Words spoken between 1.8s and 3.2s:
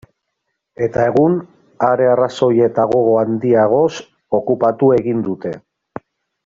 are arrazoi eta gogo